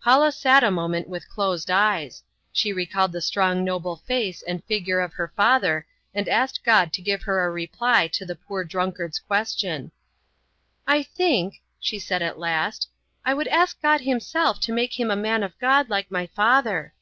Paula 0.00 0.30
sat 0.30 0.62
a 0.62 0.70
moment 0.70 1.08
with 1.08 1.28
closed 1.28 1.68
eyes. 1.68 2.22
She 2.52 2.72
recalled 2.72 3.10
the 3.10 3.20
strong 3.20 3.64
noble 3.64 3.96
face 3.96 4.40
and 4.40 4.62
figure 4.66 5.00
of 5.00 5.12
her 5.14 5.26
dear 5.26 5.32
father 5.36 5.86
and 6.14 6.28
asked 6.28 6.62
God 6.62 6.92
to 6.92 7.02
give 7.02 7.22
her 7.24 7.42
a 7.44 7.50
reply 7.50 8.06
to 8.06 8.24
the 8.24 8.36
poor 8.36 8.62
drunkard's 8.62 9.18
question. 9.18 9.90
"I 10.86 11.02
think," 11.02 11.62
she 11.80 11.98
said 11.98 12.22
at 12.22 12.38
last, 12.38 12.88
"I 13.24 13.34
would 13.34 13.48
ask 13.48 13.82
God 13.82 14.02
Himself 14.02 14.60
to 14.60 14.72
make 14.72 15.00
him 15.00 15.10
a 15.10 15.16
man 15.16 15.42
of 15.42 15.58
God 15.58 15.90
like 15.90 16.12
my 16.12 16.28
father." 16.28 16.94